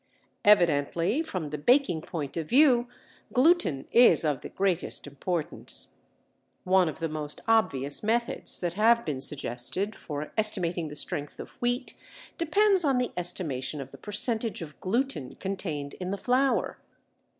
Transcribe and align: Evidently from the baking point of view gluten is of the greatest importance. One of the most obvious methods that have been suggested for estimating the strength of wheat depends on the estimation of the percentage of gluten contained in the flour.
Evidently 0.43 1.21
from 1.21 1.51
the 1.51 1.59
baking 1.59 2.01
point 2.01 2.35
of 2.35 2.49
view 2.49 2.87
gluten 3.33 3.85
is 3.91 4.25
of 4.25 4.41
the 4.41 4.49
greatest 4.49 5.05
importance. 5.05 5.89
One 6.63 6.89
of 6.89 6.97
the 6.97 7.07
most 7.07 7.39
obvious 7.47 8.01
methods 8.01 8.57
that 8.61 8.73
have 8.73 9.05
been 9.05 9.21
suggested 9.21 9.95
for 9.95 10.31
estimating 10.35 10.87
the 10.87 10.95
strength 10.95 11.39
of 11.39 11.51
wheat 11.61 11.93
depends 12.39 12.83
on 12.83 12.97
the 12.97 13.11
estimation 13.15 13.79
of 13.79 13.91
the 13.91 13.97
percentage 13.99 14.63
of 14.63 14.79
gluten 14.79 15.35
contained 15.35 15.93
in 15.99 16.09
the 16.09 16.17
flour. 16.17 16.79